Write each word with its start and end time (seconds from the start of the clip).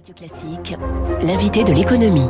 Radio 0.00 0.14
Classique, 0.14 0.76
l'invité 1.20 1.62
de 1.62 1.74
l'économie. 1.74 2.26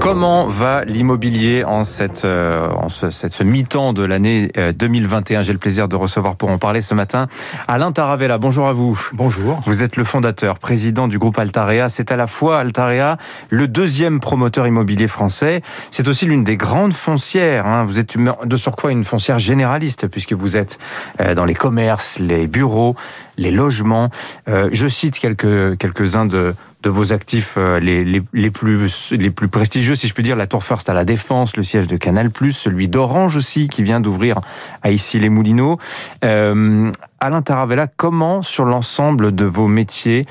Comment 0.00 0.46
va 0.46 0.86
l'immobilier 0.86 1.62
en 1.62 1.84
cette, 1.84 2.24
euh, 2.24 2.70
en 2.70 2.88
ce, 2.88 3.10
cette, 3.10 3.34
ce 3.34 3.44
mi-temps 3.44 3.92
de 3.92 4.02
l'année 4.02 4.50
2021 4.74 5.42
J'ai 5.42 5.52
le 5.52 5.58
plaisir 5.58 5.88
de 5.88 5.96
recevoir 5.96 6.36
pour 6.36 6.48
en 6.48 6.56
parler 6.56 6.80
ce 6.80 6.94
matin 6.94 7.28
Alain 7.68 7.92
Taravella. 7.92 8.38
Bonjour 8.38 8.66
à 8.66 8.72
vous. 8.72 8.98
Bonjour. 9.12 9.60
Vous 9.66 9.82
êtes 9.82 9.96
le 9.96 10.04
fondateur, 10.04 10.58
président 10.58 11.06
du 11.06 11.18
groupe 11.18 11.38
Altarea. 11.38 11.90
C'est 11.90 12.10
à 12.10 12.16
la 12.16 12.26
fois 12.26 12.60
Altarea, 12.60 13.18
le 13.50 13.68
deuxième 13.68 14.20
promoteur 14.20 14.66
immobilier 14.66 15.06
français. 15.06 15.60
C'est 15.90 16.08
aussi 16.08 16.24
l'une 16.24 16.44
des 16.44 16.56
grandes 16.56 16.94
foncières. 16.94 17.66
Hein. 17.66 17.84
Vous 17.84 17.98
êtes 17.98 18.16
de 18.16 18.56
surcroît 18.56 18.92
une 18.92 19.04
foncière 19.04 19.38
généraliste 19.38 20.08
puisque 20.08 20.32
vous 20.32 20.56
êtes 20.56 20.78
euh, 21.20 21.34
dans 21.34 21.44
les 21.44 21.54
commerces, 21.54 22.18
les 22.18 22.46
bureaux, 22.46 22.96
les 23.36 23.50
logements. 23.50 24.08
Euh, 24.48 24.70
je 24.72 24.86
cite 24.86 25.18
quelques 25.18 25.76
quelques-uns 25.76 26.24
de 26.30 26.88
vos 26.88 27.12
actifs 27.12 27.56
euh, 27.58 27.78
les, 27.78 28.04
les, 28.04 28.22
les, 28.32 28.50
plus, 28.50 29.12
les 29.12 29.30
plus 29.30 29.48
prestigieux, 29.48 29.94
si 29.94 30.08
je 30.08 30.14
puis 30.14 30.22
dire, 30.22 30.36
la 30.36 30.46
Tour 30.46 30.64
First 30.64 30.88
à 30.88 30.94
la 30.94 31.04
Défense, 31.04 31.56
le 31.56 31.62
siège 31.62 31.86
de 31.86 31.96
Canal+, 31.96 32.30
celui 32.52 32.88
d'Orange 32.88 33.36
aussi, 33.36 33.68
qui 33.68 33.82
vient 33.82 34.00
d'ouvrir 34.00 34.40
à 34.82 34.90
Issy-les-Moulineaux. 34.90 35.78
Alain 37.20 37.42
Taravella, 37.42 37.86
comment, 37.86 38.40
sur 38.40 38.64
l'ensemble 38.64 39.34
de 39.34 39.44
vos 39.44 39.68
métiers, 39.68 40.24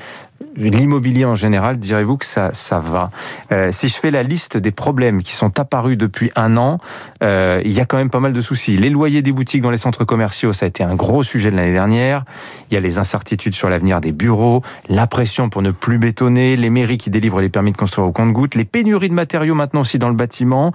l'immobilier 0.56 1.24
en 1.24 1.36
général, 1.36 1.78
direz-vous 1.78 2.16
que 2.16 2.24
ça, 2.24 2.50
ça 2.52 2.80
va? 2.80 3.10
Euh, 3.52 3.70
Si 3.70 3.88
je 3.88 3.96
fais 3.96 4.10
la 4.10 4.24
liste 4.24 4.56
des 4.56 4.72
problèmes 4.72 5.22
qui 5.22 5.32
sont 5.32 5.60
apparus 5.60 5.96
depuis 5.96 6.32
un 6.34 6.56
an, 6.56 6.78
euh, 7.22 7.62
il 7.64 7.70
y 7.70 7.80
a 7.80 7.84
quand 7.84 7.96
même 7.96 8.10
pas 8.10 8.18
mal 8.18 8.32
de 8.32 8.40
soucis. 8.40 8.76
Les 8.76 8.90
loyers 8.90 9.22
des 9.22 9.30
boutiques 9.30 9.62
dans 9.62 9.70
les 9.70 9.76
centres 9.76 10.04
commerciaux, 10.04 10.52
ça 10.52 10.66
a 10.66 10.68
été 10.68 10.82
un 10.82 10.96
gros 10.96 11.22
sujet 11.22 11.52
de 11.52 11.56
l'année 11.56 11.72
dernière. 11.72 12.24
Il 12.70 12.74
y 12.74 12.76
a 12.76 12.80
les 12.80 12.98
incertitudes 12.98 13.54
sur 13.54 13.68
l'avenir 13.68 14.00
des 14.00 14.10
bureaux, 14.10 14.62
la 14.88 15.06
pression 15.06 15.48
pour 15.48 15.62
ne 15.62 15.70
plus 15.70 15.98
bétonner, 15.98 16.56
les 16.56 16.70
mairies 16.70 16.98
qui 16.98 17.10
délivrent 17.10 17.40
les 17.40 17.50
permis 17.50 17.70
de 17.70 17.76
construire 17.76 18.08
au 18.08 18.12
compte-gouttes, 18.12 18.56
les 18.56 18.64
pénuries 18.64 19.10
de 19.10 19.14
matériaux 19.14 19.54
maintenant 19.54 19.82
aussi 19.82 20.00
dans 20.00 20.08
le 20.08 20.16
bâtiment. 20.16 20.72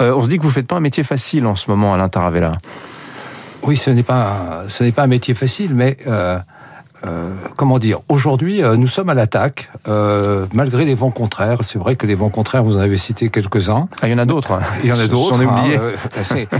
Euh, 0.00 0.14
on 0.14 0.22
se 0.22 0.28
dit 0.28 0.38
que 0.38 0.44
vous 0.44 0.50
faites 0.50 0.68
pas 0.68 0.76
un 0.76 0.80
métier 0.80 1.02
facile 1.02 1.46
en 1.46 1.56
ce 1.56 1.68
moment, 1.68 1.94
Alain 1.94 2.08
Taravella. 2.08 2.56
Oui, 3.62 3.76
ce 3.76 3.90
n'est 3.90 4.02
pas, 4.02 4.64
ce 4.68 4.84
n'est 4.84 4.92
pas 4.92 5.02
un 5.02 5.08
métier 5.08 5.34
facile, 5.34 5.74
mais 5.74 5.96
euh, 6.06 6.38
euh, 7.04 7.34
comment 7.56 7.78
dire 7.78 8.00
Aujourd'hui, 8.08 8.62
euh, 8.62 8.76
nous 8.76 8.86
sommes 8.86 9.08
à 9.08 9.14
l'attaque, 9.14 9.70
euh, 9.86 10.46
malgré 10.52 10.84
les 10.84 10.94
vents 10.94 11.10
contraires. 11.10 11.60
C'est 11.62 11.78
vrai 11.78 11.96
que 11.96 12.06
les 12.06 12.14
vents 12.14 12.28
contraires, 12.28 12.64
vous 12.64 12.76
en 12.76 12.80
avez 12.80 12.96
cité 12.96 13.28
quelques-uns. 13.28 13.88
Ah, 14.02 14.08
il 14.08 14.12
y 14.12 14.14
en 14.14 14.18
a 14.18 14.24
d'autres. 14.24 14.52
Hein. 14.52 14.60
Il 14.82 14.88
y 14.88 14.92
en 14.92 14.98
a 14.98 15.06
d'autres. 15.06 15.40
Hein, 15.40 15.64
euh, 15.70 15.94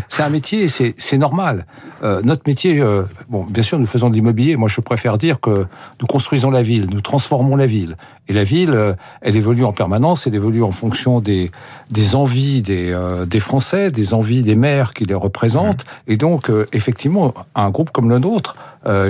c'est 0.08 0.22
un 0.22 0.28
métier, 0.28 0.68
c'est 0.68 1.18
normal. 1.18 1.66
Euh, 2.02 2.20
notre 2.22 2.42
métier, 2.46 2.80
bon, 3.28 3.44
bien 3.44 3.62
sûr, 3.62 3.78
nous 3.78 3.86
faisons 3.86 4.10
de 4.10 4.14
l'immobilier. 4.14 4.56
Moi, 4.56 4.68
je 4.68 4.80
préfère 4.80 5.18
dire 5.18 5.40
que 5.40 5.66
nous 6.00 6.06
construisons 6.06 6.50
la 6.50 6.62
ville, 6.62 6.86
nous 6.90 7.00
transformons 7.00 7.56
la 7.56 7.66
ville. 7.66 7.96
Et 8.28 8.32
la 8.34 8.44
ville, 8.44 8.96
elle 9.22 9.36
évolue 9.36 9.64
en 9.64 9.72
permanence, 9.72 10.26
elle 10.26 10.34
évolue 10.34 10.62
en 10.62 10.70
fonction 10.70 11.20
des, 11.20 11.50
des 11.90 12.14
envies 12.14 12.60
des, 12.60 12.94
des 13.26 13.40
Français, 13.40 13.90
des 13.90 14.12
envies 14.12 14.42
des 14.42 14.54
maires 14.54 14.92
qui 14.92 15.04
les 15.04 15.14
représentent. 15.14 15.84
Mmh. 15.84 16.12
Et 16.12 16.16
donc, 16.16 16.52
effectivement, 16.72 17.32
un 17.54 17.70
groupe 17.70 17.90
comme 17.90 18.10
le 18.10 18.18
nôtre, 18.18 18.56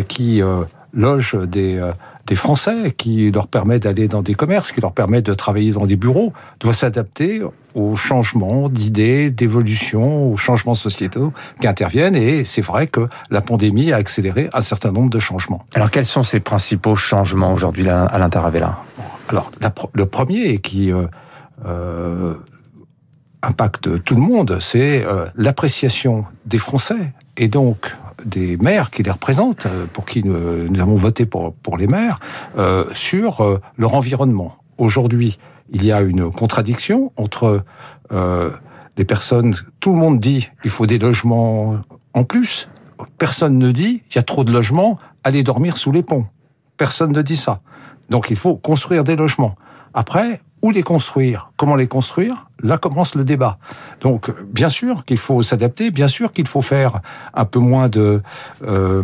qui 0.08 0.42
loge 0.92 1.34
des, 1.34 1.78
euh, 1.78 1.92
des 2.26 2.36
Français, 2.36 2.92
qui 2.96 3.30
leur 3.30 3.48
permet 3.48 3.78
d'aller 3.78 4.06
dans 4.06 4.22
des 4.22 4.34
commerces, 4.34 4.72
qui 4.72 4.80
leur 4.80 4.92
permet 4.92 5.22
de 5.22 5.32
travailler 5.34 5.72
dans 5.72 5.86
des 5.86 5.96
bureaux, 5.96 6.32
doit 6.60 6.74
s'adapter 6.74 7.42
aux 7.74 7.96
changements 7.96 8.68
d'idées, 8.68 9.30
d'évolution, 9.30 10.30
aux 10.30 10.36
changements 10.36 10.74
sociétaux 10.74 11.32
qui 11.60 11.66
interviennent. 11.66 12.16
Et 12.16 12.44
c'est 12.44 12.62
vrai 12.62 12.86
que 12.86 13.08
la 13.30 13.40
pandémie 13.40 13.92
a 13.92 13.96
accéléré 13.96 14.50
un 14.52 14.60
certain 14.60 14.92
nombre 14.92 15.10
de 15.10 15.18
changements. 15.18 15.64
Alors 15.74 15.90
quels 15.90 16.04
sont 16.04 16.22
ces 16.22 16.40
principaux 16.40 16.96
changements 16.96 17.52
aujourd'hui 17.52 17.88
à 17.88 18.18
l'Interavella? 18.18 18.78
Alors 19.28 19.50
le 19.92 20.06
premier 20.06 20.58
qui 20.58 20.92
euh, 20.92 21.06
euh, 21.64 22.34
impacte 23.42 24.02
tout 24.04 24.14
le 24.14 24.20
monde, 24.20 24.58
c'est 24.60 25.04
euh, 25.04 25.26
l'appréciation 25.36 26.24
des 26.46 26.58
Français 26.58 27.12
et 27.36 27.48
donc 27.48 27.94
des 28.24 28.56
maires 28.56 28.90
qui 28.90 29.02
les 29.02 29.10
représentent, 29.10 29.66
euh, 29.66 29.86
pour 29.92 30.04
qui 30.04 30.22
nous, 30.24 30.34
avons 30.80 30.94
voté 30.94 31.26
pour, 31.26 31.54
pour 31.54 31.76
les 31.76 31.86
maires, 31.86 32.18
euh, 32.56 32.84
sur 32.92 33.40
euh, 33.40 33.60
leur 33.76 33.94
environnement. 33.94 34.56
Aujourd'hui, 34.78 35.38
il 35.70 35.84
y 35.84 35.92
a 35.92 36.00
une 36.00 36.30
contradiction 36.30 37.12
entre 37.16 37.64
euh, 38.12 38.50
les 38.96 39.04
personnes. 39.04 39.54
Tout 39.80 39.92
le 39.92 39.98
monde 39.98 40.18
dit 40.18 40.50
il 40.64 40.70
faut 40.70 40.86
des 40.86 40.98
logements 40.98 41.78
en 42.14 42.24
plus. 42.24 42.68
Personne 43.18 43.58
ne 43.58 43.70
dit 43.70 44.02
il 44.10 44.16
y 44.16 44.18
a 44.18 44.22
trop 44.22 44.44
de 44.44 44.52
logements, 44.52 44.98
allez 45.24 45.42
dormir 45.42 45.76
sous 45.76 45.92
les 45.92 46.02
ponts. 46.02 46.26
Personne 46.76 47.12
ne 47.12 47.22
dit 47.22 47.36
ça. 47.36 47.60
Donc 48.08 48.30
il 48.30 48.36
faut 48.36 48.56
construire 48.56 49.04
des 49.04 49.16
logements. 49.16 49.56
Après, 49.94 50.40
où 50.62 50.70
les 50.70 50.82
construire, 50.82 51.52
comment 51.56 51.76
les 51.76 51.86
construire, 51.86 52.48
là 52.62 52.78
commence 52.78 53.14
le 53.14 53.24
débat. 53.24 53.58
Donc, 54.00 54.32
bien 54.52 54.68
sûr 54.68 55.04
qu'il 55.04 55.16
faut 55.16 55.42
s'adapter, 55.42 55.90
bien 55.90 56.08
sûr 56.08 56.32
qu'il 56.32 56.48
faut 56.48 56.62
faire 56.62 57.00
un 57.34 57.44
peu 57.44 57.60
moins 57.60 57.88
de, 57.88 58.22
euh, 58.66 59.02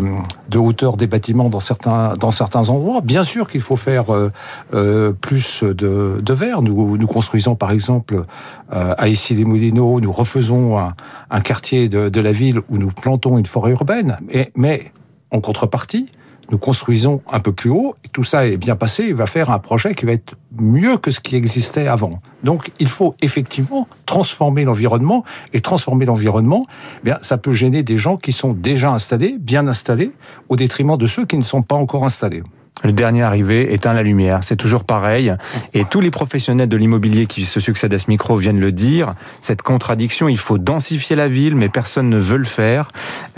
de 0.48 0.58
hauteur 0.58 0.96
des 0.96 1.06
bâtiments 1.06 1.48
dans 1.48 1.60
certains, 1.60 2.14
dans 2.14 2.32
certains 2.32 2.68
endroits, 2.70 3.00
bien 3.00 3.22
sûr 3.22 3.46
qu'il 3.46 3.60
faut 3.60 3.76
faire 3.76 4.12
euh, 4.12 4.30
euh, 4.72 5.12
plus 5.12 5.62
de, 5.62 6.20
de 6.20 6.34
verre. 6.34 6.62
Nous, 6.62 6.96
nous 6.96 7.06
construisons 7.06 7.54
par 7.54 7.70
exemple 7.70 8.22
à 8.70 9.06
Issy-les-Moulineaux, 9.06 10.00
nous 10.00 10.10
refaisons 10.10 10.78
un, 10.78 11.40
quartier 11.42 11.88
de, 11.88 12.20
la 12.20 12.32
ville 12.32 12.60
où 12.68 12.78
nous 12.78 12.88
plantons 12.88 13.38
une 13.38 13.46
forêt 13.46 13.70
urbaine, 13.70 14.16
mais 14.56 14.90
en 15.30 15.40
contrepartie, 15.40 16.08
nous 16.50 16.58
construisons 16.58 17.22
un 17.30 17.40
peu 17.40 17.52
plus 17.52 17.70
haut, 17.70 17.94
tout 18.12 18.24
ça 18.24 18.46
est 18.46 18.56
bien 18.56 18.76
passé, 18.76 19.04
il 19.08 19.14
va 19.14 19.26
faire 19.26 19.50
un 19.50 19.58
projet 19.58 19.94
qui 19.94 20.06
va 20.06 20.12
être 20.12 20.34
mieux 20.58 20.96
que 20.96 21.10
ce 21.10 21.20
qui 21.20 21.36
existait 21.36 21.86
avant. 21.86 22.20
Donc 22.42 22.70
il 22.78 22.88
faut 22.88 23.14
effectivement 23.22 23.88
transformer 24.06 24.64
l'environnement, 24.64 25.24
et 25.52 25.60
transformer 25.60 26.04
l'environnement, 26.04 26.66
eh 27.00 27.04
bien 27.04 27.18
ça 27.22 27.38
peut 27.38 27.52
gêner 27.52 27.82
des 27.82 27.96
gens 27.96 28.16
qui 28.16 28.32
sont 28.32 28.52
déjà 28.52 28.90
installés, 28.90 29.36
bien 29.38 29.66
installés, 29.66 30.12
au 30.48 30.56
détriment 30.56 30.96
de 30.96 31.06
ceux 31.06 31.24
qui 31.24 31.36
ne 31.36 31.42
sont 31.42 31.62
pas 31.62 31.76
encore 31.76 32.04
installés. 32.04 32.42
Le 32.82 32.92
dernier 32.92 33.22
arrivé 33.22 33.72
éteint 33.72 33.94
la 33.94 34.02
lumière. 34.02 34.40
C'est 34.42 34.56
toujours 34.56 34.84
pareil. 34.84 35.32
Et 35.72 35.84
tous 35.84 36.00
les 36.00 36.10
professionnels 36.10 36.68
de 36.68 36.76
l'immobilier 36.76 37.26
qui 37.26 37.46
se 37.46 37.60
succèdent 37.60 37.94
à 37.94 37.98
ce 37.98 38.06
micro 38.08 38.36
viennent 38.36 38.60
le 38.60 38.72
dire. 38.72 39.14
Cette 39.40 39.62
contradiction, 39.62 40.28
il 40.28 40.36
faut 40.36 40.58
densifier 40.58 41.16
la 41.16 41.28
ville, 41.28 41.54
mais 41.54 41.68
personne 41.68 42.10
ne 42.10 42.18
veut 42.18 42.36
le 42.36 42.44
faire. 42.44 42.88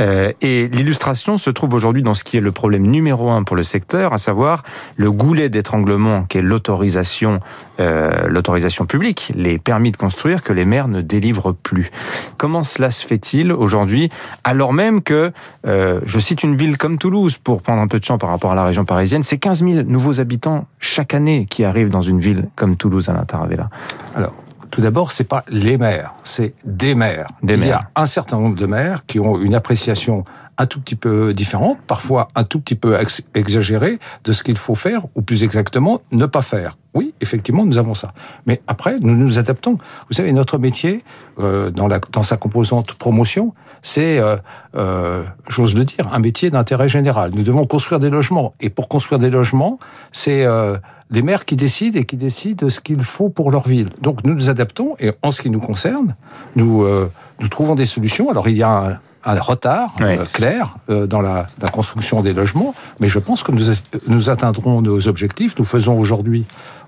Euh, 0.00 0.32
et 0.40 0.68
l'illustration 0.68 1.36
se 1.36 1.50
trouve 1.50 1.74
aujourd'hui 1.74 2.02
dans 2.02 2.14
ce 2.14 2.24
qui 2.24 2.38
est 2.38 2.40
le 2.40 2.50
problème 2.50 2.84
numéro 2.84 3.30
un 3.30 3.44
pour 3.44 3.56
le 3.56 3.62
secteur, 3.62 4.12
à 4.12 4.18
savoir 4.18 4.64
le 4.96 5.12
goulet 5.12 5.48
d'étranglement 5.48 6.24
qu'est 6.24 6.42
l'autorisation, 6.42 7.38
euh, 7.78 8.26
l'autorisation 8.28 8.86
publique, 8.86 9.32
les 9.36 9.58
permis 9.58 9.92
de 9.92 9.96
construire 9.96 10.42
que 10.42 10.52
les 10.52 10.64
maires 10.64 10.88
ne 10.88 11.02
délivrent 11.02 11.52
plus. 11.54 11.90
Comment 12.36 12.62
cela 12.62 12.90
se 12.90 13.06
fait-il 13.06 13.52
aujourd'hui, 13.52 14.08
alors 14.44 14.72
même 14.72 15.02
que, 15.02 15.30
euh, 15.66 16.00
je 16.04 16.18
cite 16.18 16.42
une 16.42 16.56
ville 16.56 16.78
comme 16.78 16.98
Toulouse, 16.98 17.36
pour 17.36 17.62
prendre 17.62 17.80
un 17.80 17.86
peu 17.86 18.00
de 18.00 18.04
champ 18.04 18.18
par 18.18 18.30
rapport 18.30 18.50
à 18.50 18.54
la 18.54 18.64
région 18.64 18.84
parisienne, 18.84 19.22
c'est 19.26 19.38
15 19.38 19.64
000 19.64 19.82
nouveaux 19.88 20.20
habitants 20.20 20.66
chaque 20.78 21.12
année 21.12 21.46
qui 21.50 21.64
arrivent 21.64 21.88
dans 21.88 22.00
une 22.00 22.20
ville 22.20 22.48
comme 22.54 22.76
Toulouse 22.76 23.08
à 23.08 23.12
l'Intaravella. 23.12 23.70
Alors, 24.14 24.32
tout 24.70 24.80
d'abord, 24.80 25.10
c'est 25.10 25.24
pas 25.24 25.44
les 25.48 25.78
maires, 25.78 26.14
c'est 26.22 26.54
des 26.64 26.94
maires. 26.94 27.26
Des 27.42 27.54
Il 27.54 27.60
maires. 27.60 27.68
y 27.68 27.72
a 27.72 28.02
un 28.02 28.06
certain 28.06 28.38
nombre 28.38 28.54
de 28.54 28.66
maires 28.66 29.04
qui 29.04 29.18
ont 29.18 29.40
une 29.40 29.56
appréciation 29.56 30.22
un 30.58 30.66
tout 30.66 30.80
petit 30.80 30.96
peu 30.96 31.34
différente, 31.34 31.78
parfois 31.86 32.28
un 32.34 32.44
tout 32.44 32.60
petit 32.60 32.74
peu 32.74 32.98
exagérée 33.34 33.98
de 34.24 34.32
ce 34.32 34.42
qu'il 34.42 34.56
faut 34.56 34.74
faire, 34.74 35.02
ou 35.14 35.22
plus 35.22 35.44
exactement, 35.44 36.00
ne 36.12 36.26
pas 36.26 36.42
faire. 36.42 36.76
Oui, 36.94 37.12
effectivement, 37.20 37.66
nous 37.66 37.76
avons 37.76 37.92
ça. 37.92 38.14
Mais 38.46 38.62
après, 38.66 38.98
nous 39.00 39.14
nous 39.14 39.38
adaptons. 39.38 39.76
Vous 40.08 40.14
savez, 40.14 40.32
notre 40.32 40.56
métier, 40.56 41.04
euh, 41.38 41.70
dans, 41.70 41.88
la, 41.88 41.98
dans 41.98 42.22
sa 42.22 42.38
composante 42.38 42.94
promotion, 42.94 43.52
c'est, 43.82 44.18
euh, 44.18 44.36
euh, 44.76 45.24
j'ose 45.48 45.74
le 45.74 45.84
dire, 45.84 46.08
un 46.14 46.18
métier 46.18 46.48
d'intérêt 46.48 46.88
général. 46.88 47.32
Nous 47.34 47.42
devons 47.42 47.66
construire 47.66 48.00
des 48.00 48.08
logements. 48.08 48.54
Et 48.60 48.70
pour 48.70 48.88
construire 48.88 49.18
des 49.18 49.28
logements, 49.28 49.78
c'est 50.10 50.46
euh, 50.46 50.78
les 51.10 51.22
maires 51.22 51.44
qui 51.44 51.56
décident 51.56 51.98
et 52.00 52.04
qui 52.04 52.16
décident 52.16 52.66
de 52.66 52.70
ce 52.70 52.80
qu'il 52.80 53.02
faut 53.02 53.28
pour 53.28 53.50
leur 53.50 53.68
ville. 53.68 53.90
Donc 54.00 54.24
nous 54.24 54.34
nous 54.34 54.50
adaptons, 54.50 54.96
et 54.98 55.12
en 55.22 55.30
ce 55.30 55.42
qui 55.42 55.50
nous 55.50 55.60
concerne, 55.60 56.16
nous, 56.56 56.82
euh, 56.82 57.10
nous 57.40 57.48
trouvons 57.48 57.74
des 57.74 57.86
solutions. 57.86 58.30
Alors 58.30 58.48
il 58.48 58.56
y 58.56 58.62
a 58.62 58.70
un, 58.70 58.98
un 59.26 59.40
retard 59.40 59.94
Oui. 60.00 60.16
euh, 60.18 60.24
clair 60.32 60.76
euh, 60.88 61.06
dans 61.06 61.20
la, 61.20 61.48
la 61.60 61.68
construction 61.68 62.22
des 62.22 62.32
logements, 62.32 62.74
mais 63.00 63.08
je 63.08 63.18
pense 63.18 63.42
que 63.42 63.52
nous, 63.52 63.64
nous 64.08 64.30
atteindrons 64.30 64.80
nos 64.82 65.08
objectifs. 65.08 65.54
Nous 65.58 65.64
faisons 65.64 65.98
aujourd'hui 65.98 66.44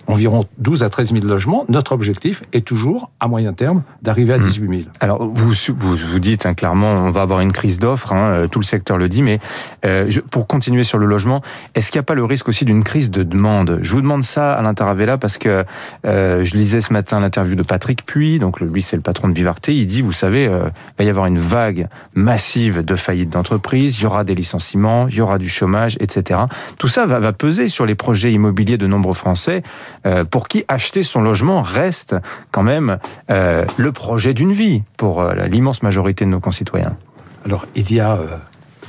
environ 0.09 0.47
12 0.59 0.83
à 0.83 0.89
13 0.89 1.13
000 1.13 1.25
logements. 1.25 1.65
Notre 1.69 1.93
objectif 1.93 2.43
est 2.53 2.67
toujours, 2.67 3.11
à 3.21 3.29
moyen 3.29 3.53
terme, 3.53 3.83
d'arriver 4.03 4.33
à 4.33 4.39
18 4.39 4.69
000. 4.69 4.91
Alors, 5.01 5.25
vous 5.25 5.53
vous, 5.53 5.97
vous 5.97 6.19
dites 6.19 6.47
hein, 6.47 6.55
clairement, 6.55 6.93
on 6.93 7.11
va 7.11 7.23
avoir 7.23 7.41
une 7.41 7.53
crise 7.53 7.79
d'offres, 7.79 8.13
hein, 8.13 8.31
euh, 8.31 8.47
tout 8.49 8.59
le 8.59 8.65
secteur 8.65 8.97
le 8.97 9.09
dit, 9.09 9.23
mais 9.23 9.39
euh, 9.85 10.07
je, 10.09 10.21
pour 10.21 10.47
continuer 10.47 10.83
sur 10.83 10.99
le 10.99 11.07
logement, 11.07 11.43
est-ce 11.75 11.91
qu'il 11.91 11.99
n'y 11.99 12.05
a 12.05 12.05
pas 12.05 12.15
le 12.15 12.25
risque 12.25 12.49
aussi 12.49 12.65
d'une 12.65 12.83
crise 12.83 13.11
de 13.11 13.23
demande? 13.23 13.79
Je 13.83 13.93
vous 13.93 14.01
demande 14.01 14.25
ça 14.25 14.55
à 14.55 14.63
l'Interavella 14.63 15.19
parce 15.19 15.39
que 15.39 15.65
euh, 16.07 16.45
je 16.45 16.57
lisais 16.57 16.81
ce 16.81 16.93
matin 16.93 17.21
l'interview 17.21 17.55
de 17.55 17.63
Patrick 17.63 18.05
Puy, 18.05 18.39
donc 18.39 18.61
lui 18.61 18.83
c'est 18.83 18.97
le 18.97 19.03
patron 19.03 19.29
de 19.29 19.35
Vivarté, 19.35 19.77
il 19.77 19.87
dit, 19.87 20.01
vous 20.01 20.13
savez, 20.13 20.47
euh, 20.47 20.69
il 20.69 20.95
va 20.99 21.05
y 21.05 21.11
avoir 21.11 21.27
une 21.27 21.39
vague 21.39 21.89
massive 22.15 22.85
de 22.85 22.97
faillites 22.97 23.31
d'entreprises, 23.31 23.99
il 23.99 24.05
y 24.05 24.07
aura 24.07 24.25
des 24.25 24.35
licenciements, 24.35 25.07
il 25.09 25.17
y 25.17 25.21
aura 25.21 25.39
du 25.39 25.49
chômage, 25.49 25.97
etc. 26.01 26.41
Tout 26.79 26.89
ça 26.89 27.07
va, 27.07 27.19
va 27.19 27.33
peser 27.33 27.69
sur 27.69 27.87
les 27.87 27.95
projets 27.95 28.33
immobiliers 28.33 28.79
de 28.79 28.87
nombreux 28.87 29.15
Français, 29.15 29.63
euh, 30.07 30.25
pour 30.25 30.49
qui 30.49 30.65
acheter 30.69 31.03
son 31.03 31.21
logement 31.21 31.63
reste 31.63 32.15
quand 32.53 32.63
même 32.63 32.99
euh, 33.31 33.65
le 33.77 33.93
projet 33.93 34.35
d'une 34.35 34.53
vie 34.53 34.83
pour 34.97 35.21
euh, 35.21 35.47
l'immense 35.47 35.83
majorité 35.83 36.25
de 36.25 36.31
nos 36.31 36.41
concitoyens. 36.41 36.97
Alors, 37.45 37.67
il 37.75 37.93
y 37.93 38.01
a 38.01 38.19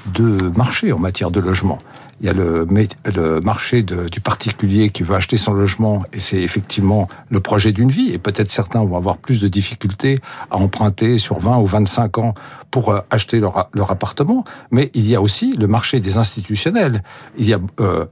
deux 0.07 0.51
marchés 0.51 0.91
en 0.91 0.99
matière 0.99 1.31
de 1.31 1.39
logement. 1.39 1.77
Il 2.21 2.27
y 2.27 2.29
a 2.29 2.33
le, 2.33 2.65
marché 3.43 3.83
du 3.83 4.19
particulier 4.19 4.89
qui 4.89 5.03
veut 5.03 5.15
acheter 5.15 5.37
son 5.37 5.53
logement 5.53 6.03
et 6.11 6.19
c'est 6.19 6.41
effectivement 6.41 7.07
le 7.29 7.39
projet 7.39 7.71
d'une 7.71 7.89
vie. 7.89 8.11
Et 8.11 8.17
peut-être 8.17 8.49
certains 8.49 8.83
vont 8.83 8.97
avoir 8.97 9.17
plus 9.17 9.39
de 9.39 9.47
difficultés 9.47 10.19
à 10.51 10.57
emprunter 10.57 11.17
sur 11.17 11.39
20 11.39 11.57
ou 11.59 11.65
25 11.65 12.17
ans 12.17 12.33
pour 12.71 12.93
acheter 13.09 13.39
leur, 13.39 13.69
appartement. 13.89 14.43
Mais 14.71 14.91
il 14.93 15.07
y 15.07 15.15
a 15.15 15.21
aussi 15.21 15.53
le 15.53 15.67
marché 15.67 16.01
des 16.01 16.17
institutionnels. 16.17 17.03
Il 17.37 17.47
y 17.47 17.53
a 17.53 17.59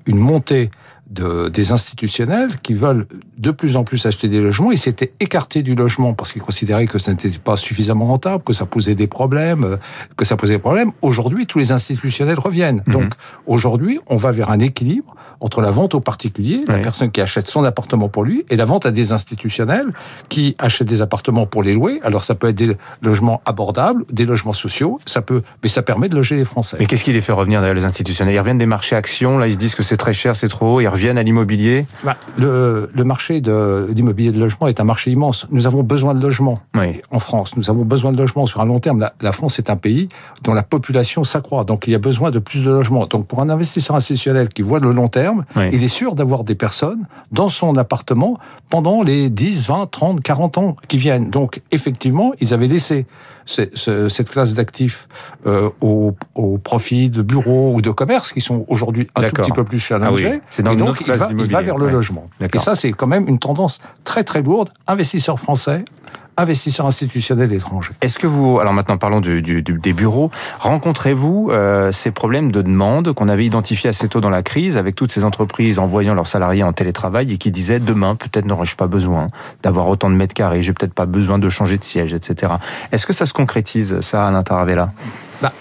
une 0.05 0.19
montée 0.19 0.71
de, 1.09 1.47
des 1.49 1.71
institutionnels 1.71 2.59
qui 2.61 2.73
veulent 2.73 3.05
de 3.37 3.51
plus 3.51 3.77
en 3.77 3.83
plus 3.83 4.05
acheter 4.05 4.27
des 4.27 4.41
logements. 4.41 4.71
Ils 4.71 4.77
s'étaient 4.77 5.13
écartés 5.19 5.63
du 5.63 5.75
logement 5.75 6.13
parce 6.13 6.33
qu'ils 6.33 6.41
considéraient 6.41 6.85
que 6.87 6.97
ça 6.99 7.11
n'était 7.11 7.29
pas 7.29 7.55
suffisamment 7.57 8.05
rentable, 8.05 8.43
que 8.43 8.53
ça 8.53 8.65
posait 8.65 8.95
des 8.95 9.07
problèmes, 9.07 9.63
euh, 9.63 9.77
que 10.17 10.25
ça 10.25 10.35
posait 10.35 10.53
des 10.55 10.59
problèmes. 10.59 10.91
Aujourd'hui, 11.01 11.45
tous 11.45 11.59
les 11.59 11.71
institutionnels 11.71 12.39
reviennent. 12.39 12.83
Mhm. 12.87 12.93
Donc, 12.93 13.13
aujourd'hui, 13.45 13.99
on 14.07 14.15
va 14.15 14.31
vers 14.31 14.49
un 14.49 14.59
équilibre 14.59 15.15
entre 15.39 15.61
la 15.61 15.69
vente 15.71 15.93
aux 15.93 15.99
particuliers, 15.99 16.63
la 16.67 16.75
Oui. 16.75 16.81
personne 16.81 17.11
qui 17.11 17.21
achète 17.21 17.47
son 17.47 17.63
appartement 17.63 18.09
pour 18.09 18.23
lui, 18.23 18.43
et 18.49 18.55
la 18.55 18.65
vente 18.65 18.85
à 18.85 18.91
des 18.91 19.11
institutionnels 19.11 19.93
qui 20.29 20.55
achètent 20.57 20.87
des 20.87 21.01
appartements 21.01 21.45
pour 21.45 21.61
les 21.63 21.73
louer. 21.73 21.99
Alors, 22.03 22.23
ça 22.23 22.33
peut 22.35 22.47
être 22.47 22.55
des 22.55 22.75
logements 23.01 23.41
abordables, 23.45 24.03
des 24.11 24.25
logements 24.25 24.53
sociaux, 24.53 24.99
ça 25.05 25.21
peut, 25.21 25.43
mais 25.63 25.69
ça 25.69 25.83
permet 25.83 26.09
de 26.09 26.15
loger 26.15 26.35
les 26.35 26.45
Français. 26.45 26.77
Mais 26.79 26.85
qu'est-ce 26.85 27.03
qui 27.03 27.13
les 27.13 27.21
fait 27.21 27.31
revenir 27.33 27.61
d'ailleurs 27.61 27.75
les 27.75 27.85
institutionnels? 27.85 28.33
Ils 28.33 28.39
reviennent 28.39 28.57
des 28.57 28.65
marchés 28.65 28.95
actions, 28.95 29.37
là 29.37 29.47
ils 29.47 29.53
se 29.53 29.57
disent 29.57 29.75
que 29.75 29.83
c'est 29.83 29.97
très 29.97 30.13
cher, 30.13 30.35
c'est 30.35 30.47
trop 30.47 30.75
haut, 30.77 30.81
ils 30.81 30.87
reviennent 30.97 31.17
à 31.17 31.23
l'immobilier. 31.23 31.85
Bah, 32.03 32.17
le, 32.37 32.89
le 32.93 33.03
marché 33.03 33.39
de 33.41 33.87
l'immobilier 33.95 34.31
de 34.31 34.39
logement 34.39 34.67
est 34.67 34.79
un 34.79 34.83
marché 34.83 35.11
immense. 35.11 35.47
Nous 35.51 35.65
avons 35.67 35.83
besoin 35.83 36.13
de 36.15 36.21
logements 36.21 36.59
Oui. 36.75 37.01
en 37.11 37.19
France. 37.19 37.55
Nous 37.55 37.69
avons 37.69 37.85
besoin 37.85 38.11
de 38.11 38.17
logements 38.17 38.45
sur 38.45 38.61
un 38.61 38.65
long 38.65 38.79
terme. 38.79 38.99
La, 38.99 39.13
la 39.21 39.31
France 39.31 39.59
est 39.59 39.69
un 39.69 39.75
pays 39.75 40.09
dont 40.43 40.53
la 40.53 40.63
population 40.63 41.23
s'accroît. 41.23 41.63
Donc 41.63 41.87
il 41.87 41.91
y 41.91 41.95
a 41.95 41.99
besoin 41.99 42.31
de 42.31 42.39
plus 42.39 42.63
de 42.63 42.69
logements. 42.71 43.05
Donc 43.05 43.27
pour 43.27 43.41
un 43.41 43.49
investisseur 43.49 43.95
institutionnel 43.95 44.49
qui 44.49 44.61
voit 44.63 44.79
le 44.79 44.91
long 44.91 45.07
terme, 45.07 45.45
Oui. 45.55 45.69
il 45.71 45.83
est 45.83 45.87
sûr 45.87 46.15
d'avoir 46.15 46.43
des 46.43 46.55
personnes 46.55 47.05
dans 47.31 47.49
son 47.49 47.75
appartement 47.77 48.39
pendant 48.69 49.03
les 49.03 49.29
10, 49.29 49.67
20, 49.67 49.87
30, 49.91 50.21
40 50.21 50.57
ans 50.57 50.75
qui 50.87 50.97
viennent. 50.97 51.29
Donc 51.29 51.61
effectivement, 51.71 52.33
ils 52.41 52.53
avaient 52.53 52.67
laissé 52.67 53.05
cette 53.47 54.29
classe 54.29 54.53
d'actifs 54.53 55.07
euh, 55.45 55.69
au, 55.81 56.15
au 56.35 56.57
profit 56.57 57.09
de 57.09 57.21
bureaux 57.21 57.73
ou 57.73 57.81
de 57.81 57.91
commerces 57.91 58.33
qui 58.33 58.41
sont 58.41 58.65
aujourd'hui 58.67 59.07
un 59.15 59.23
tout 59.23 59.35
petit 59.35 59.51
peu 59.51 59.63
plus 59.63 59.79
challengés. 59.79 60.41
Ah 60.41 60.45
oui, 60.57 60.63
dans 60.63 60.71
Et 60.71 60.75
donc, 60.75 61.01
il 61.01 61.13
va, 61.13 61.29
il 61.31 61.45
va 61.45 61.61
vers 61.61 61.77
le 61.77 61.85
ouais. 61.85 61.91
logement. 61.91 62.29
Et 62.41 62.57
ça, 62.57 62.75
c'est 62.75 62.91
quand 62.91 63.07
même 63.07 63.27
une 63.27 63.39
tendance 63.39 63.79
très 64.03 64.23
très 64.23 64.41
lourde. 64.41 64.69
Investisseurs 64.87 65.39
français, 65.39 65.85
investisseurs 66.37 66.85
institutionnels 66.85 67.51
étrangers. 67.51 67.93
Est-ce 68.01 68.19
que 68.19 68.27
vous, 68.27 68.59
alors 68.59 68.73
maintenant 68.73 68.97
parlons 68.97 69.21
du, 69.21 69.41
du- 69.41 69.61
du- 69.63 69.73
des 69.79 69.93
bureaux, 69.93 70.29
rencontrez-vous 70.59 71.49
euh, 71.51 71.91
ces 71.91 72.11
problèmes 72.11 72.51
de 72.51 72.61
demande 72.61 73.11
qu'on 73.13 73.27
avait 73.29 73.45
identifiés 73.45 73.89
assez 73.89 74.07
tôt 74.07 74.21
dans 74.21 74.29
la 74.29 74.43
crise 74.43 74.77
avec 74.77 74.95
toutes 74.95 75.11
ces 75.11 75.23
entreprises 75.23 75.79
envoyant 75.79 76.13
leurs 76.13 76.27
salariés 76.27 76.63
en 76.63 76.73
télétravail 76.73 77.31
et 77.33 77.37
qui 77.37 77.51
disaient 77.51 77.79
demain 77.79 78.15
peut-être 78.15 78.45
n'aurais-je 78.45 78.75
pas 78.75 78.87
besoin 78.87 79.27
d'avoir 79.63 79.87
autant 79.87 80.09
de 80.09 80.15
mètres 80.15 80.33
carrés, 80.35 80.61
j'ai 80.61 80.73
peut-être 80.73 80.93
pas 80.93 81.05
besoin 81.07 81.39
de 81.39 81.49
changer 81.49 81.77
de 81.77 81.83
siège, 81.83 82.13
etc. 82.13 82.53
Est-ce 82.91 83.07
que 83.07 83.13
ça 83.13 83.25
se 83.25 83.33
concrétise 83.33 83.99
ça 84.01 84.27
à 84.27 84.31
l'Interavella 84.31 84.89
Bah, 85.41 85.51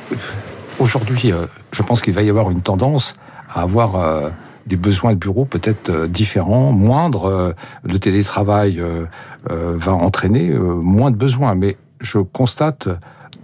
Aujourd'hui, 0.78 1.32
euh, 1.32 1.46
je 1.73 1.82
pense 1.82 2.02
qu'il 2.02 2.12
va 2.12 2.23
y 2.23 2.28
avoir 2.28 2.50
une 2.50 2.61
tendance 2.61 3.14
à 3.55 3.62
avoir 3.62 3.96
euh, 3.96 4.28
des 4.67 4.77
besoins 4.77 5.13
de 5.13 5.19
bureaux 5.19 5.45
peut-être 5.45 5.91
euh, 5.91 6.07
différents, 6.07 6.73
moindres. 6.73 7.27
Euh, 7.27 7.53
Le 7.85 7.99
télétravail 7.99 8.81
euh, 8.81 9.07
va 9.49 9.93
entraîner 9.93 10.51
moins 10.51 11.11
de 11.11 11.17
besoins. 11.17 11.55
Mais 11.55 11.77
je 12.01 12.19
constate 12.19 12.89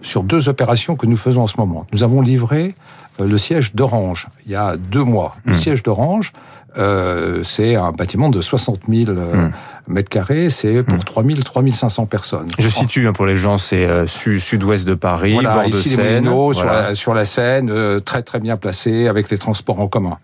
sur 0.00 0.24
deux 0.24 0.48
opérations 0.48 0.96
que 0.96 1.06
nous 1.06 1.16
faisons 1.16 1.42
en 1.42 1.46
ce 1.46 1.58
moment. 1.58 1.86
Nous 1.92 2.02
avons 2.02 2.20
livré 2.20 2.74
le 3.20 3.38
siège 3.38 3.74
d'Orange 3.74 4.28
il 4.46 4.52
y 4.52 4.56
a 4.56 4.76
deux 4.76 5.04
mois. 5.04 5.36
Le 5.44 5.52
Hmm. 5.52 5.54
siège 5.54 5.82
d'Orange, 5.84 6.32
euh, 6.78 7.44
c'est 7.44 7.76
un 7.76 7.92
bâtiment 7.92 8.28
de 8.30 8.40
60 8.40 8.80
000 8.88 9.10
euh, 9.10 9.46
Hmm. 9.48 9.52
mètres 9.86 10.08
carrés, 10.08 10.50
c'est 10.50 10.82
pour 10.82 11.04
3 11.04 11.22
000, 11.22 11.40
3 11.42 11.62
500 11.70 12.06
personnes. 12.06 12.48
Je 12.58 12.68
situe 12.68 13.06
hein, 13.06 13.12
pour 13.12 13.26
les 13.26 13.36
gens, 13.36 13.58
c'est 13.58 13.84
euh, 13.86 14.06
su- 14.08 14.40
sud-ouest 14.40 14.86
de 14.88 14.94
Paris, 14.94 15.34
Voilà, 15.34 15.54
bord 15.54 15.62
de 15.64 15.68
ici 15.68 15.90
les 15.90 15.94
Seine. 15.96 16.24
Moulineaux, 16.24 16.52
sur, 16.52 16.64
la, 16.66 16.94
sur 16.94 17.14
la 17.14 17.24
Seine, 17.24 18.00
très 18.00 18.22
très 18.22 18.40
bien 18.40 18.56
placé 18.56 19.06
avec 19.06 19.30
les 19.30 19.38
transports 19.38 19.78
en 19.80 19.86
commun. 19.86 20.18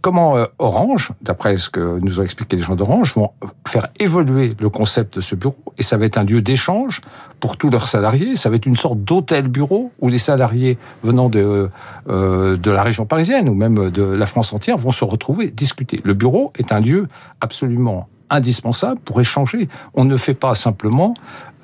Comment 0.00 0.36
euh, 0.36 0.46
Orange, 0.58 1.12
d'après 1.20 1.56
ce 1.58 1.68
que 1.68 1.98
nous 1.98 2.20
ont 2.20 2.22
expliqué 2.22 2.56
les 2.56 2.62
gens 2.62 2.74
d'Orange, 2.74 3.14
vont 3.14 3.30
faire 3.68 3.88
évoluer 3.98 4.56
le 4.58 4.70
concept 4.70 5.16
de 5.16 5.20
ce 5.20 5.34
bureau 5.34 5.56
et 5.76 5.82
ça 5.82 5.98
va 5.98 6.06
être 6.06 6.16
un 6.16 6.24
lieu 6.24 6.40
d'échange 6.40 7.02
pour 7.38 7.58
tous 7.58 7.68
leurs 7.68 7.86
salariés. 7.86 8.34
Ça 8.36 8.48
va 8.48 8.56
être 8.56 8.66
une 8.66 8.76
sorte 8.76 9.00
d'hôtel-bureau 9.00 9.92
où 10.00 10.08
les 10.08 10.18
salariés 10.18 10.78
venant 11.02 11.28
de 11.28 11.68
euh, 12.08 12.56
de 12.56 12.70
la 12.70 12.82
région 12.82 13.04
parisienne 13.04 13.48
ou 13.48 13.54
même 13.54 13.90
de 13.90 14.02
la 14.02 14.26
France 14.26 14.52
entière 14.52 14.78
vont 14.78 14.90
se 14.90 15.04
retrouver, 15.04 15.50
discuter. 15.50 16.00
Le 16.02 16.14
bureau 16.14 16.52
est 16.58 16.72
un 16.72 16.80
lieu 16.80 17.06
absolument 17.40 18.08
indispensable 18.30 19.00
pour 19.04 19.20
échanger. 19.20 19.68
On 19.94 20.04
ne 20.04 20.16
fait 20.16 20.34
pas 20.34 20.54
simplement 20.54 21.14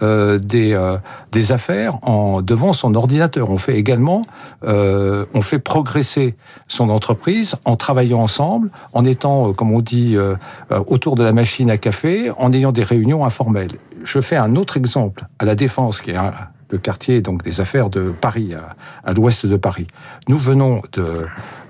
euh, 0.03 0.39
des, 0.39 0.73
euh, 0.75 0.99
des 1.33 1.53
affaires 1.53 1.99
en 2.03 2.43
devant 2.43 2.73
son 2.73 2.95
ordinateur. 2.95 3.51
On 3.51 3.57
fait 3.57 3.77
également, 3.77 4.23
euh, 4.65 5.25
on 5.35 5.41
fait 5.41 5.59
progresser 5.59 6.37
son 6.69 6.91
entreprise 6.91 7.57
en 7.65 7.77
travaillant 7.77 8.21
ensemble, 8.21 8.71
en 8.93 9.05
étant, 9.05 9.49
euh, 9.49 9.53
comme 9.53 9.73
on 9.73 9.81
dit, 9.81 10.17
euh, 10.17 10.35
euh, 10.71 10.83
autour 10.87 11.15
de 11.15 11.25
la 11.25 11.33
machine 11.33 11.71
à 11.71 11.79
café, 11.79 12.31
en 12.39 12.53
ayant 12.53 12.73
des 12.73 12.83
réunions 12.83 13.25
informelles. 13.25 13.73
Je 14.05 14.21
fais 14.21 14.37
un 14.37 14.55
autre 14.57 14.77
exemple 14.77 15.25
à 15.39 15.45
la 15.45 15.55
Défense, 15.55 16.01
qui 16.01 16.11
est 16.11 16.17
un- 16.17 16.33
le 16.69 16.79
quartier 16.79 17.21
donc 17.21 17.45
des 17.45 17.61
affaires 17.61 17.91
de 17.91 18.11
Paris, 18.11 18.53
à, 18.55 18.75
à 19.09 19.13
l'ouest 19.13 19.47
de 19.47 19.57
Paris. 19.57 19.87
Nous 20.29 20.37
venons 20.37 20.83
de 20.95 21.27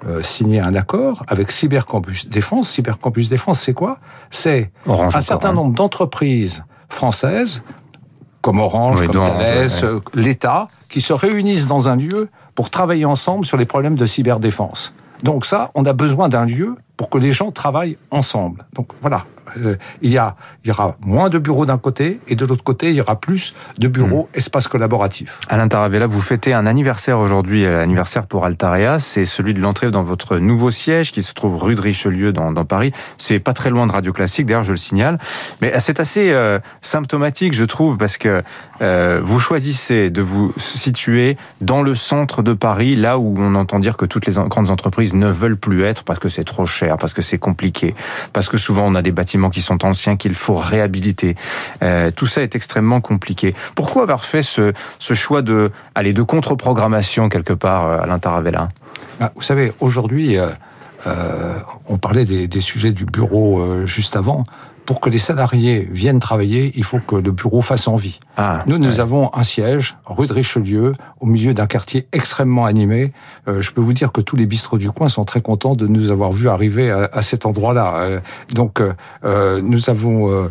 euh, 0.06 0.22
signer 0.22 0.58
un 0.60 0.74
accord 0.74 1.22
avec 1.28 1.50
Cybercampus 1.50 2.30
Défense. 2.30 2.70
Cybercampus 2.70 3.28
Défense, 3.28 3.60
c'est 3.60 3.74
quoi? 3.74 3.98
C'est 4.30 4.70
un 4.88 5.20
certain 5.20 5.50
hein. 5.50 5.52
nombre 5.52 5.74
d'entreprises 5.74 6.64
françaises, 6.88 7.62
comme 8.46 8.60
Orange, 8.60 9.00
Oui, 9.00 9.06
comme 9.08 9.26
Thales, 9.26 9.66
ouais. 9.66 9.82
euh, 9.82 9.98
l'État, 10.14 10.68
qui 10.88 11.00
se 11.00 11.12
réunissent 11.12 11.66
dans 11.66 11.88
un 11.88 11.96
lieu 11.96 12.28
pour 12.54 12.70
travailler 12.70 13.04
ensemble 13.04 13.44
sur 13.44 13.56
les 13.56 13.64
problèmes 13.64 13.96
de 13.96 14.06
cyberdéfense. 14.06 14.94
Donc 15.24 15.46
ça, 15.46 15.72
on 15.74 15.84
a 15.84 15.92
besoin 15.92 16.28
d'un 16.28 16.44
lieu 16.44 16.76
pour 16.96 17.10
que 17.10 17.18
les 17.18 17.32
gens 17.32 17.50
travaillent 17.50 17.98
ensemble. 18.12 18.64
Donc 18.74 18.86
voilà, 19.00 19.24
euh, 19.56 19.76
il, 20.02 20.10
y 20.10 20.18
a, 20.18 20.36
il 20.64 20.68
y 20.68 20.70
aura 20.70 20.96
moins 21.04 21.28
de 21.28 21.38
bureaux 21.38 21.66
d'un 21.66 21.78
côté 21.78 22.20
et 22.28 22.36
de 22.36 22.44
l'autre 22.44 22.64
côté, 22.64 22.90
il 22.90 22.96
y 22.96 23.00
aura 23.00 23.20
plus 23.20 23.54
de 23.78 23.88
bureaux 23.88 24.28
espaces 24.34 24.68
collaboratifs. 24.68 25.38
Alain 25.48 25.68
Taravella, 25.68 26.06
vous 26.06 26.20
fêtez 26.20 26.52
un 26.52 26.66
anniversaire 26.66 27.18
aujourd'hui, 27.18 27.64
euh, 27.64 27.82
anniversaire 27.82 28.26
pour 28.26 28.44
Altarea, 28.44 28.98
c'est 28.98 29.24
celui 29.24 29.54
de 29.54 29.60
l'entrée 29.60 29.90
dans 29.90 30.02
votre 30.02 30.38
nouveau 30.38 30.70
siège 30.70 31.12
qui 31.12 31.22
se 31.22 31.32
trouve 31.34 31.62
rue 31.62 31.74
de 31.74 31.80
Richelieu 31.80 32.32
dans, 32.32 32.52
dans 32.52 32.64
Paris. 32.64 32.92
C'est 33.18 33.38
pas 33.38 33.52
très 33.52 33.70
loin 33.70 33.86
de 33.86 33.92
Radio 33.92 34.12
Classique, 34.12 34.46
d'ailleurs 34.46 34.64
je 34.64 34.72
le 34.72 34.76
signale. 34.76 35.18
Mais 35.60 35.78
c'est 35.80 36.00
assez 36.00 36.30
euh, 36.30 36.58
symptomatique, 36.82 37.52
je 37.52 37.64
trouve, 37.64 37.96
parce 37.96 38.18
que 38.18 38.42
euh, 38.82 39.20
vous 39.22 39.38
choisissez 39.38 40.10
de 40.10 40.22
vous 40.22 40.52
situer 40.58 41.36
dans 41.60 41.82
le 41.82 41.94
centre 41.94 42.42
de 42.42 42.52
Paris, 42.52 42.96
là 42.96 43.18
où 43.18 43.34
on 43.38 43.54
entend 43.54 43.78
dire 43.78 43.96
que 43.96 44.04
toutes 44.04 44.26
les 44.26 44.34
grandes 44.34 44.70
entreprises 44.70 45.14
ne 45.14 45.28
veulent 45.28 45.56
plus 45.56 45.84
être 45.84 46.04
parce 46.04 46.18
que 46.18 46.28
c'est 46.28 46.44
trop 46.44 46.66
cher, 46.66 46.96
parce 46.96 47.14
que 47.14 47.22
c'est 47.22 47.38
compliqué, 47.38 47.94
parce 48.32 48.48
que 48.48 48.58
souvent 48.58 48.84
on 48.86 48.94
a 48.94 49.02
des 49.02 49.12
bâtiments 49.12 49.45
qui 49.50 49.60
sont 49.60 49.84
anciens 49.84 50.16
qu'il 50.16 50.34
faut 50.34 50.56
réhabiliter. 50.56 51.34
Euh, 51.82 52.10
tout 52.10 52.26
ça 52.26 52.42
est 52.42 52.54
extrêmement 52.54 53.00
compliqué. 53.00 53.54
Pourquoi 53.74 54.02
avoir 54.02 54.24
fait 54.24 54.42
ce, 54.42 54.72
choix 54.98 55.42
de, 55.42 55.70
aller 55.94 56.12
de 56.12 56.22
contre-programmation 56.22 57.28
quelque 57.28 57.52
part 57.52 57.86
euh, 57.86 58.00
à 58.00 58.06
l'Intaravella 58.06 58.68
Bah, 59.20 59.32
vous 59.34 59.42
savez, 59.42 59.72
aujourd'hui, 59.80 60.38
euh, 60.38 61.58
on 61.86 61.98
parlait 61.98 62.24
des, 62.24 62.60
sujets 62.60 62.92
du 62.92 63.04
bureau 63.04 63.86
juste 63.86 64.16
avant. 64.16 64.44
Pour 64.86 65.00
que 65.00 65.10
les 65.10 65.18
salariés 65.18 65.88
viennent 65.90 66.20
travailler, 66.20 66.72
il 66.76 66.84
faut 66.84 67.00
que 67.00 67.16
le 67.16 67.32
bureau 67.32 67.60
fasse 67.60 67.88
envie. 67.88 68.20
Ah, 68.36 68.60
nous, 68.66 68.78
nous 68.78 69.00
avons 69.00 69.34
un 69.34 69.42
siège, 69.42 69.96
rue 70.04 70.26
de 70.26 70.32
Richelieu, 70.32 70.92
au 71.20 71.26
milieu 71.26 71.52
d'un 71.52 71.66
quartier 71.66 72.06
extrêmement 72.12 72.64
animé. 72.64 73.12
Euh, 73.48 73.60
je 73.60 73.72
peux 73.72 73.80
vous 73.80 73.92
dire 73.92 74.12
que 74.12 74.20
tous 74.20 74.36
les 74.36 74.46
bistrots 74.46 74.78
du 74.78 74.90
coin 74.90 75.08
sont 75.08 75.24
très 75.24 75.40
contents 75.40 75.74
de 75.74 75.86
nous 75.86 76.10
avoir 76.10 76.32
vus 76.32 76.48
arriver 76.48 76.90
à, 76.90 77.22
cet 77.22 77.44
endroit-là. 77.44 77.94
Euh, 77.96 78.20
donc, 78.54 78.80
euh, 78.80 79.60
nous 79.62 79.90
avons 79.90 80.48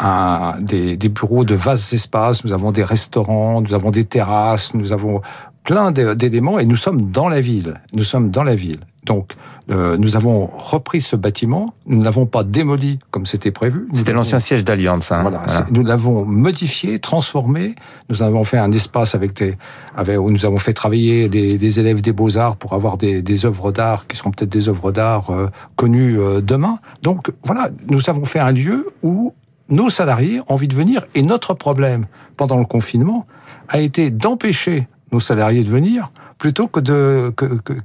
un, 0.00 0.60
des, 0.60 0.96
des, 0.96 1.08
bureaux 1.08 1.44
de 1.44 1.54
vastes 1.54 1.92
espaces, 1.92 2.44
nous 2.44 2.52
avons 2.52 2.72
des 2.72 2.84
restaurants, 2.84 3.60
nous 3.60 3.74
avons 3.74 3.90
des 3.90 4.04
terrasses, 4.04 4.72
nous 4.74 4.92
avons 4.92 5.20
plein 5.64 5.90
d'éléments 5.92 6.58
et 6.58 6.64
nous 6.64 6.76
sommes 6.76 7.10
dans 7.10 7.28
la 7.28 7.42
ville. 7.42 7.74
Nous 7.92 8.04
sommes 8.04 8.30
dans 8.30 8.42
la 8.42 8.54
ville. 8.54 8.80
Donc, 9.08 9.32
euh, 9.70 9.96
nous 9.96 10.16
avons 10.16 10.46
repris 10.46 11.00
ce 11.00 11.16
bâtiment. 11.16 11.72
Nous 11.86 11.98
ne 11.98 12.04
l'avons 12.04 12.26
pas 12.26 12.44
démoli 12.44 12.98
comme 13.10 13.24
c'était 13.24 13.50
prévu. 13.50 13.88
C'était 13.94 14.12
l'ancien 14.12 14.38
siège 14.38 14.64
d'Alliance. 14.64 15.10
Hein. 15.10 15.22
Voilà, 15.22 15.42
Nous 15.70 15.82
l'avons 15.82 16.26
modifié, 16.26 16.98
transformé. 16.98 17.74
Nous 18.10 18.22
avons 18.22 18.44
fait 18.44 18.58
un 18.58 18.70
espace 18.70 19.14
avec 19.14 19.32
des, 19.32 19.56
avec, 19.96 20.18
où 20.18 20.30
nous 20.30 20.44
avons 20.44 20.58
fait 20.58 20.74
travailler 20.74 21.30
des, 21.30 21.56
des 21.56 21.80
élèves 21.80 22.02
des 22.02 22.12
beaux 22.12 22.36
arts 22.36 22.56
pour 22.56 22.74
avoir 22.74 22.98
des, 22.98 23.22
des 23.22 23.46
œuvres 23.46 23.72
d'art 23.72 24.06
qui 24.06 24.16
seront 24.16 24.30
peut-être 24.30 24.50
des 24.50 24.68
œuvres 24.68 24.92
d'art 24.92 25.30
euh, 25.30 25.48
connues 25.76 26.20
euh, 26.20 26.42
demain. 26.42 26.78
Donc 27.02 27.32
voilà, 27.44 27.70
nous 27.88 28.10
avons 28.10 28.24
fait 28.24 28.40
un 28.40 28.52
lieu 28.52 28.86
où 29.02 29.32
nos 29.70 29.88
salariés 29.88 30.40
ont 30.40 30.52
envie 30.54 30.68
de 30.68 30.74
venir. 30.74 31.06
Et 31.14 31.22
notre 31.22 31.54
problème 31.54 32.06
pendant 32.36 32.58
le 32.58 32.66
confinement 32.66 33.26
a 33.68 33.80
été 33.80 34.10
d'empêcher 34.10 34.86
nos 35.12 35.20
salariés 35.20 35.64
de 35.64 35.70
venir 35.70 36.10
plutôt 36.38 36.68
que 36.68 36.80
de 36.80 37.34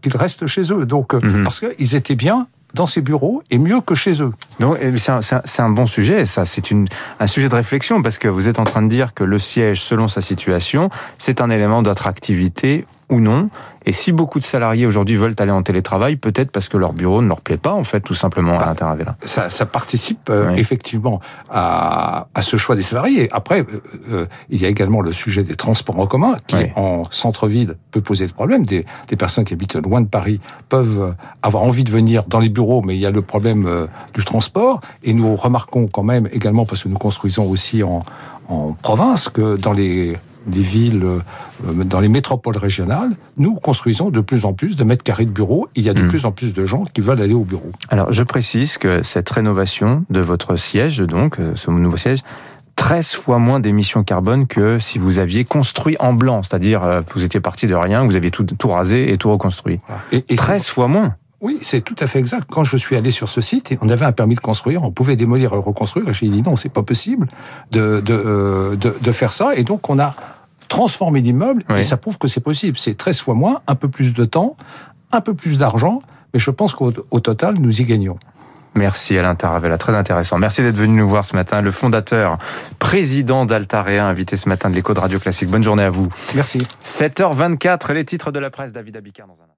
qu'ils 0.01 0.15
restent 0.15 0.47
chez 0.47 0.71
eux. 0.71 0.85
Donc, 0.85 1.13
euh, 1.13 1.19
mhm. 1.21 1.43
parce 1.43 1.59
qu'ils 1.59 1.95
étaient 1.95 2.15
bien 2.15 2.47
dans 2.73 2.87
ces 2.87 3.01
bureaux 3.01 3.43
et 3.51 3.59
mieux 3.59 3.81
que 3.81 3.95
chez 3.95 4.21
eux. 4.21 4.31
C'est 4.97 5.61
un, 5.61 5.69
bon 5.69 5.85
sujet, 5.85 6.25
ça. 6.25 6.45
C'est 6.45 6.71
un 7.19 7.27
sujet 7.27 7.49
de 7.49 7.55
réflexion 7.55 8.01
parce 8.01 8.17
que 8.17 8.27
vous 8.27 8.47
êtes 8.47 8.59
en 8.59 8.63
train 8.63 8.81
de 8.81 8.87
dire 8.87 9.13
que 9.13 9.23
le 9.23 9.37
siège, 9.37 9.81
selon 9.81 10.07
sa 10.07 10.21
situation, 10.21 10.89
c'est 11.17 11.39
un 11.39 11.49
élément 11.49 11.83
d'attractivité 11.83 12.85
ou 13.13 13.19
non. 13.19 13.49
Et 13.85 13.91
si 13.91 14.11
beaucoup 14.11 14.39
de 14.39 14.43
salariés 14.43 14.85
aujourd'hui 14.85 15.15
veulent 15.15 15.35
aller 15.39 15.51
en 15.51 15.61
télétravail, 15.61 16.15
peut-être 16.15 16.51
parce 16.51 16.69
que 16.69 16.77
leur 16.77 16.93
bureau 16.93 17.21
ne 17.21 17.27
leur 17.27 17.41
plaît 17.41 17.57
pas, 17.57 17.73
en 17.73 17.83
fait, 17.83 17.99
tout 17.99 18.13
simplement 18.13 18.59
à 18.59 18.73
bah, 18.73 19.15
Ça, 19.25 19.49
ça 19.49 19.65
participe 19.65 20.29
euh, 20.29 20.53
effectivement 20.55 21.19
à, 21.49 22.27
à, 22.33 22.41
ce 22.41 22.55
choix 22.55 22.75
des 22.75 22.81
salariés. 22.81 23.29
Après, 23.31 23.61
euh, 23.61 23.81
euh, 24.09 24.25
il 24.49 24.61
y 24.61 24.65
a 24.65 24.69
également 24.69 25.01
le 25.01 25.11
sujet 25.11 25.43
des 25.43 25.55
transports 25.55 25.99
en 25.99 26.07
commun, 26.07 26.35
qui 26.47 26.55
en 26.75 27.03
centre-ville 27.11 27.75
peut 27.91 28.01
poser 28.01 28.25
des 28.25 28.33
problèmes. 28.33 28.65
Des, 28.65 28.85
des, 29.07 29.15
personnes 29.17 29.43
qui 29.43 29.53
habitent 29.53 29.75
loin 29.75 30.01
de 30.01 30.07
Paris 30.07 30.39
peuvent 30.69 31.15
avoir 31.41 31.63
envie 31.63 31.83
de 31.83 31.91
venir 31.91 32.23
dans 32.27 32.39
les 32.39 32.49
bureaux, 32.49 32.81
mais 32.81 32.95
il 32.95 33.01
y 33.01 33.05
a 33.05 33.11
le 33.11 33.21
problème 33.21 33.87
du 34.13 34.23
transport. 34.23 34.79
Et 35.03 35.13
nous 35.13 35.35
remarquons 35.35 35.87
quand 35.87 36.03
même 36.03 36.27
également, 36.31 36.65
parce 36.65 36.83
que 36.83 36.89
nous 36.89 36.97
construisons 36.97 37.49
aussi 37.49 37.83
en, 37.83 38.03
en 38.47 38.73
province, 38.81 39.29
que 39.29 39.57
dans 39.57 39.73
les 39.73 40.15
des 40.45 40.61
villes, 40.61 41.03
euh, 41.03 41.83
dans 41.85 41.99
les 41.99 42.09
métropoles 42.09 42.57
régionales, 42.57 43.11
nous 43.37 43.55
construisons 43.55 44.09
de 44.09 44.19
plus 44.19 44.45
en 44.45 44.53
plus 44.53 44.75
de 44.75 44.83
mètres 44.83 45.03
carrés 45.03 45.25
de 45.25 45.31
bureaux. 45.31 45.67
Il 45.75 45.83
y 45.83 45.89
a 45.89 45.93
de 45.93 46.03
hmm. 46.03 46.07
plus 46.07 46.25
en 46.25 46.31
plus 46.31 46.53
de 46.53 46.65
gens 46.65 46.83
qui 46.83 47.01
veulent 47.01 47.21
aller 47.21 47.33
au 47.33 47.43
bureau. 47.43 47.71
Alors, 47.89 48.11
je 48.11 48.23
précise 48.23 48.77
que 48.77 49.03
cette 49.03 49.29
rénovation 49.29 50.05
de 50.09 50.19
votre 50.19 50.55
siège, 50.55 50.99
donc, 50.99 51.39
euh, 51.39 51.53
ce 51.55 51.71
nouveau 51.71 51.97
siège, 51.97 52.19
13 52.75 53.11
fois 53.11 53.39
moins 53.39 53.59
d'émissions 53.59 54.03
carbone 54.03 54.47
que 54.47 54.79
si 54.79 54.97
vous 54.97 55.19
aviez 55.19 55.45
construit 55.45 55.95
en 55.99 56.13
blanc, 56.13 56.41
c'est-à-dire 56.43 56.83
euh, 56.83 57.01
vous 57.13 57.23
étiez 57.23 57.39
parti 57.39 57.67
de 57.67 57.75
rien, 57.75 58.03
vous 58.03 58.15
aviez 58.15 58.31
tout, 58.31 58.43
tout 58.43 58.67
rasé 58.67 59.11
et 59.11 59.17
tout 59.17 59.31
reconstruit. 59.31 59.79
Et, 60.11 60.35
13 60.35 60.67
fois 60.67 60.87
moins 60.87 61.15
oui, 61.43 61.59
c'est 61.61 61.81
tout 61.81 61.95
à 61.99 62.07
fait 62.07 62.19
exact. 62.19 62.49
Quand 62.49 62.63
je 62.63 62.77
suis 62.77 62.95
allé 62.95 63.11
sur 63.11 63.27
ce 63.27 63.41
site, 63.41 63.75
on 63.81 63.89
avait 63.89 64.05
un 64.05 64.13
permis 64.13 64.35
de 64.35 64.39
construire, 64.39 64.81
on 64.83 64.91
pouvait 64.91 65.17
démolir 65.17 65.53
et 65.53 65.57
reconstruire. 65.57 66.07
Et 66.07 66.13
j'ai 66.13 66.29
dit 66.29 66.41
non, 66.41 66.55
c'est 66.55 66.69
pas 66.69 66.83
possible 66.83 67.27
de, 67.69 67.99
de, 67.99 68.77
de, 68.79 68.95
de, 68.99 69.11
faire 69.11 69.33
ça. 69.33 69.53
Et 69.53 69.65
donc 69.65 69.89
on 69.89 69.99
a 69.99 70.15
transformer 70.69 71.19
l'immeuble, 71.21 71.65
et 71.75 71.83
ça 71.83 71.97
prouve 71.97 72.17
que 72.17 72.29
c'est 72.29 72.39
possible. 72.39 72.77
C'est 72.79 72.95
13 72.95 73.19
fois 73.19 73.33
moins, 73.33 73.61
un 73.67 73.75
peu 73.75 73.89
plus 73.89 74.13
de 74.13 74.23
temps, 74.23 74.55
un 75.11 75.19
peu 75.19 75.33
plus 75.33 75.59
d'argent, 75.59 75.99
mais 76.33 76.39
je 76.39 76.49
pense 76.49 76.73
qu'au 76.73 76.91
total, 76.91 77.55
nous 77.59 77.81
y 77.81 77.83
gagnons. 77.83 78.17
Merci 78.73 79.17
Alain 79.19 79.35
Taravella, 79.35 79.77
très 79.77 79.93
intéressant. 79.93 80.39
Merci 80.39 80.63
d'être 80.63 80.77
venu 80.77 80.95
nous 80.95 81.09
voir 81.09 81.25
ce 81.25 81.35
matin. 81.35 81.61
Le 81.61 81.71
fondateur, 81.71 82.37
président 82.79 83.45
d'Altarea, 83.45 84.07
invité 84.07 84.37
ce 84.37 84.49
matin 84.49 84.69
de 84.69 84.75
l'écho 84.75 84.93
de 84.93 84.99
Radio 84.99 85.19
Classique. 85.19 85.49
Bonne 85.49 85.61
journée 85.61 85.83
à 85.83 85.91
vous. 85.91 86.09
Merci. 86.33 86.59
7h24, 86.83 87.91
les 87.91 88.05
titres 88.05 88.31
de 88.31 88.39
la 88.39 88.49
presse, 88.49 88.71
David 88.71 88.97
Abicard 88.97 89.27
dans 89.27 89.33
un 89.33 89.53